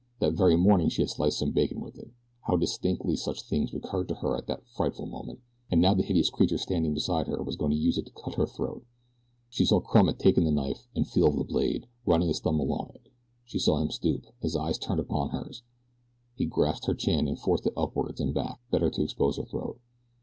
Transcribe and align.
That 0.17 0.33
very 0.33 0.55
morning 0.57 0.89
she 0.89 1.03
had 1.03 1.11
sliced 1.11 1.37
some 1.37 1.51
bacon 1.51 1.79
with 1.79 1.95
it. 1.99 2.09
How 2.47 2.57
distinctly 2.57 3.15
such 3.15 3.35
little 3.37 3.49
things 3.49 3.71
recurred 3.71 4.07
to 4.07 4.15
her 4.15 4.35
at 4.35 4.47
this 4.47 4.57
frightful 4.75 5.05
moment. 5.05 5.41
And 5.69 5.79
now 5.79 5.93
the 5.93 6.01
hideous 6.01 6.31
creature 6.31 6.57
standing 6.57 6.95
beside 6.95 7.27
her 7.27 7.43
was 7.43 7.55
going 7.55 7.69
to 7.69 7.77
use 7.77 7.99
it 7.99 8.07
to 8.07 8.11
cut 8.23 8.33
her 8.33 8.47
throat. 8.47 8.83
She 9.51 9.63
saw 9.63 9.79
Crumb 9.79 10.11
take 10.17 10.37
the 10.37 10.41
knife 10.51 10.87
and 10.95 11.07
feel 11.07 11.27
of 11.27 11.35
the 11.35 11.43
blade, 11.43 11.85
running 12.03 12.29
his 12.29 12.39
thumb 12.39 12.59
along 12.59 12.93
it. 12.95 13.09
She 13.45 13.59
saw 13.59 13.77
him 13.77 13.91
stoop, 13.91 14.25
his 14.41 14.55
eyes 14.55 14.79
turned 14.79 14.97
down 14.97 15.05
upon 15.05 15.29
hers. 15.29 15.61
He 16.33 16.47
grasped 16.47 16.87
her 16.87 16.95
chin 16.95 17.27
and 17.27 17.39
forced 17.39 17.67
it 17.67 17.73
upward 17.77 18.19
and 18.19 18.33
back, 18.33 18.59
the 18.71 18.79
better 18.79 18.89
to 18.89 19.03
expose 19.03 19.37
her 19.37 19.45
throat. 19.45 19.79